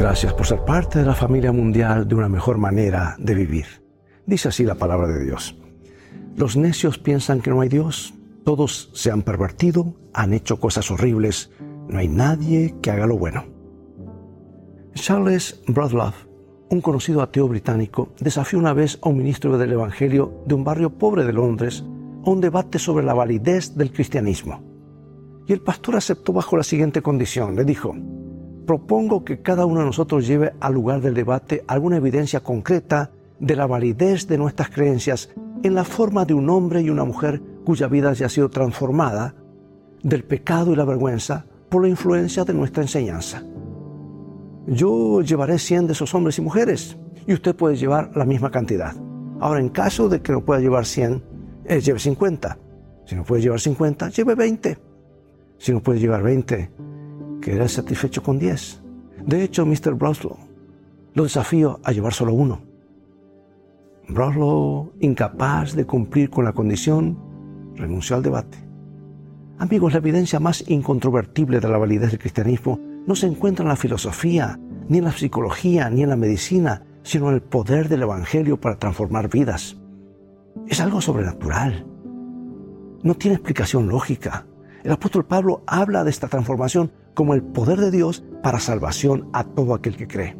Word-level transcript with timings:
gracias 0.00 0.32
por 0.32 0.46
ser 0.46 0.64
parte 0.64 1.00
de 1.00 1.04
la 1.04 1.14
familia 1.14 1.52
mundial 1.52 2.08
de 2.08 2.14
una 2.14 2.30
mejor 2.30 2.56
manera 2.56 3.16
de 3.18 3.34
vivir. 3.34 3.66
Dice 4.24 4.48
así 4.48 4.64
la 4.64 4.76
palabra 4.76 5.08
de 5.08 5.22
Dios. 5.22 5.58
Los 6.36 6.56
necios 6.56 6.96
piensan 6.96 7.42
que 7.42 7.50
no 7.50 7.60
hay 7.60 7.68
Dios, 7.68 8.14
todos 8.42 8.90
se 8.94 9.10
han 9.10 9.20
pervertido, 9.20 9.94
han 10.14 10.32
hecho 10.32 10.58
cosas 10.58 10.90
horribles, 10.90 11.50
no 11.86 11.98
hay 11.98 12.08
nadie 12.08 12.76
que 12.80 12.90
haga 12.90 13.06
lo 13.06 13.18
bueno. 13.18 13.44
Charles 14.94 15.60
Bradlaugh, 15.66 16.14
un 16.70 16.80
conocido 16.80 17.20
ateo 17.20 17.46
británico, 17.46 18.14
desafió 18.20 18.58
una 18.58 18.72
vez 18.72 18.98
a 19.02 19.10
un 19.10 19.18
ministro 19.18 19.58
del 19.58 19.72
Evangelio 19.72 20.42
de 20.46 20.54
un 20.54 20.64
barrio 20.64 20.96
pobre 20.96 21.24
de 21.24 21.34
Londres 21.34 21.84
a 22.24 22.30
un 22.30 22.40
debate 22.40 22.78
sobre 22.78 23.04
la 23.04 23.12
validez 23.12 23.76
del 23.76 23.92
cristianismo. 23.92 24.62
Y 25.46 25.52
el 25.52 25.60
pastor 25.60 25.96
aceptó 25.96 26.32
bajo 26.32 26.56
la 26.56 26.62
siguiente 26.62 27.02
condición. 27.02 27.54
Le 27.54 27.64
dijo, 27.64 27.94
propongo 28.70 29.24
que 29.24 29.42
cada 29.42 29.66
uno 29.66 29.80
de 29.80 29.86
nosotros 29.86 30.28
lleve 30.28 30.52
al 30.60 30.74
lugar 30.74 31.00
del 31.00 31.12
debate 31.12 31.64
alguna 31.66 31.96
evidencia 31.96 32.38
concreta 32.38 33.10
de 33.40 33.56
la 33.56 33.66
validez 33.66 34.28
de 34.28 34.38
nuestras 34.38 34.70
creencias 34.70 35.28
en 35.64 35.74
la 35.74 35.82
forma 35.82 36.24
de 36.24 36.34
un 36.34 36.48
hombre 36.48 36.80
y 36.80 36.88
una 36.88 37.02
mujer 37.02 37.42
cuya 37.64 37.88
vida 37.88 38.12
ya 38.12 38.26
ha 38.26 38.28
sido 38.28 38.48
transformada 38.48 39.34
del 40.04 40.22
pecado 40.22 40.72
y 40.72 40.76
la 40.76 40.84
vergüenza 40.84 41.46
por 41.68 41.82
la 41.82 41.88
influencia 41.88 42.44
de 42.44 42.54
nuestra 42.54 42.84
enseñanza. 42.84 43.42
Yo 44.68 45.20
llevaré 45.22 45.58
100 45.58 45.88
de 45.88 45.92
esos 45.94 46.14
hombres 46.14 46.38
y 46.38 46.42
mujeres 46.42 46.96
y 47.26 47.32
usted 47.32 47.56
puede 47.56 47.74
llevar 47.74 48.12
la 48.16 48.24
misma 48.24 48.52
cantidad. 48.52 48.94
Ahora, 49.40 49.58
en 49.58 49.70
caso 49.70 50.08
de 50.08 50.22
que 50.22 50.30
no 50.30 50.44
pueda 50.44 50.60
llevar 50.60 50.86
100, 50.86 51.24
eh, 51.64 51.80
lleve 51.80 51.98
50. 51.98 52.56
Si 53.04 53.16
no 53.16 53.24
puede 53.24 53.42
llevar 53.42 53.58
50, 53.58 54.10
lleve 54.10 54.36
20. 54.36 54.78
Si 55.58 55.72
no 55.72 55.82
puede 55.82 55.98
llevar 55.98 56.22
20, 56.22 56.70
quede 57.40 57.68
satisfecho 57.68 58.22
con 58.22 58.38
10. 58.38 58.82
De 59.26 59.42
hecho, 59.42 59.66
Mr. 59.66 59.94
Broslow 59.94 60.36
lo 61.14 61.24
desafío 61.24 61.80
a 61.84 61.92
llevar 61.92 62.12
solo 62.12 62.32
uno. 62.34 62.60
Broslow, 64.08 64.92
incapaz 65.00 65.74
de 65.74 65.86
cumplir 65.86 66.30
con 66.30 66.44
la 66.44 66.52
condición, 66.52 67.18
renunció 67.76 68.16
al 68.16 68.22
debate. 68.22 68.58
Amigos, 69.58 69.92
la 69.92 69.98
evidencia 69.98 70.40
más 70.40 70.64
incontrovertible 70.68 71.60
de 71.60 71.68
la 71.68 71.78
validez 71.78 72.10
del 72.10 72.18
cristianismo 72.18 72.80
no 73.06 73.14
se 73.14 73.26
encuentra 73.26 73.62
en 73.62 73.68
la 73.68 73.76
filosofía, 73.76 74.58
ni 74.88 74.98
en 74.98 75.04
la 75.04 75.12
psicología, 75.12 75.90
ni 75.90 76.02
en 76.02 76.08
la 76.08 76.16
medicina, 76.16 76.82
sino 77.02 77.28
en 77.28 77.34
el 77.34 77.42
poder 77.42 77.88
del 77.88 78.02
Evangelio 78.02 78.60
para 78.60 78.78
transformar 78.78 79.28
vidas. 79.28 79.76
Es 80.66 80.80
algo 80.80 81.00
sobrenatural. 81.00 81.86
No 83.02 83.14
tiene 83.14 83.36
explicación 83.36 83.88
lógica. 83.88 84.46
El 84.82 84.92
apóstol 84.92 85.24
Pablo 85.26 85.62
habla 85.66 86.04
de 86.04 86.10
esta 86.10 86.28
transformación 86.28 86.90
como 87.20 87.34
el 87.34 87.42
poder 87.42 87.78
de 87.78 87.90
Dios 87.90 88.24
para 88.42 88.60
salvación 88.60 89.28
a 89.34 89.44
todo 89.44 89.74
aquel 89.74 89.94
que 89.94 90.08
cree. 90.08 90.38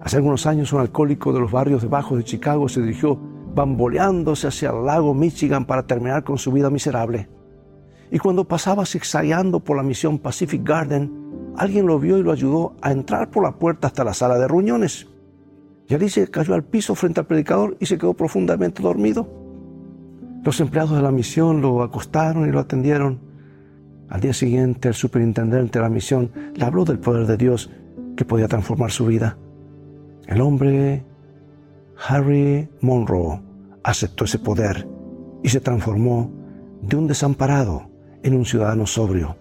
Hace 0.00 0.16
algunos 0.16 0.46
años 0.46 0.72
un 0.72 0.80
alcohólico 0.80 1.30
de 1.30 1.40
los 1.40 1.52
barrios 1.52 1.82
de 1.82 1.88
bajos 1.88 2.16
de 2.16 2.24
Chicago 2.24 2.70
se 2.70 2.80
dirigió 2.80 3.20
bamboleándose 3.54 4.46
hacia 4.46 4.70
el 4.70 4.86
lago 4.86 5.12
Michigan 5.12 5.66
para 5.66 5.86
terminar 5.86 6.24
con 6.24 6.38
su 6.38 6.52
vida 6.52 6.70
miserable. 6.70 7.28
Y 8.10 8.18
cuando 8.18 8.48
pasaba 8.48 8.86
zigzagueando 8.86 9.60
por 9.60 9.76
la 9.76 9.82
misión 9.82 10.18
Pacific 10.18 10.66
Garden, 10.66 11.52
alguien 11.58 11.86
lo 11.86 11.98
vio 11.98 12.16
y 12.16 12.22
lo 12.22 12.32
ayudó 12.32 12.74
a 12.80 12.90
entrar 12.90 13.28
por 13.28 13.42
la 13.42 13.58
puerta 13.58 13.88
hasta 13.88 14.04
la 14.04 14.14
sala 14.14 14.38
de 14.38 14.48
reuniones. 14.48 15.06
Y 15.86 15.94
allí 15.94 16.08
se 16.08 16.30
cayó 16.30 16.54
al 16.54 16.64
piso 16.64 16.94
frente 16.94 17.20
al 17.20 17.26
predicador 17.26 17.76
y 17.78 17.84
se 17.84 17.98
quedó 17.98 18.14
profundamente 18.14 18.82
dormido. 18.82 19.28
Los 20.44 20.60
empleados 20.60 20.92
de 20.92 21.02
la 21.02 21.10
misión 21.10 21.60
lo 21.60 21.82
acostaron 21.82 22.48
y 22.48 22.52
lo 22.52 22.58
atendieron. 22.60 23.27
Al 24.08 24.20
día 24.20 24.32
siguiente, 24.32 24.88
el 24.88 24.94
superintendente 24.94 25.78
de 25.78 25.82
la 25.82 25.90
misión 25.90 26.30
le 26.54 26.64
habló 26.64 26.84
del 26.84 26.98
poder 26.98 27.26
de 27.26 27.36
Dios 27.36 27.70
que 28.16 28.24
podía 28.24 28.48
transformar 28.48 28.90
su 28.90 29.06
vida. 29.06 29.36
El 30.26 30.40
hombre, 30.40 31.04
Harry 32.08 32.68
Monroe, 32.80 33.40
aceptó 33.84 34.24
ese 34.24 34.38
poder 34.38 34.88
y 35.42 35.48
se 35.50 35.60
transformó 35.60 36.32
de 36.82 36.96
un 36.96 37.06
desamparado 37.06 37.90
en 38.22 38.34
un 38.34 38.44
ciudadano 38.44 38.86
sobrio. 38.86 39.36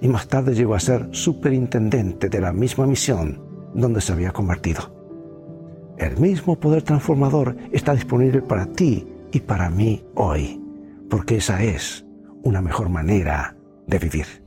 Y 0.00 0.08
más 0.08 0.28
tarde 0.28 0.54
llegó 0.54 0.74
a 0.74 0.80
ser 0.80 1.08
superintendente 1.12 2.28
de 2.28 2.40
la 2.40 2.52
misma 2.52 2.86
misión 2.86 3.40
donde 3.74 4.00
se 4.00 4.12
había 4.12 4.32
convertido. 4.32 4.94
El 5.96 6.18
mismo 6.18 6.56
poder 6.56 6.82
transformador 6.82 7.56
está 7.72 7.94
disponible 7.94 8.42
para 8.42 8.66
ti 8.66 9.06
y 9.32 9.40
para 9.40 9.70
mí 9.70 10.04
hoy, 10.14 10.60
porque 11.08 11.36
esa 11.36 11.62
es 11.62 12.04
una 12.42 12.60
mejor 12.60 12.88
manera 12.90 13.56
de 13.86 13.98
vivir. 13.98 14.43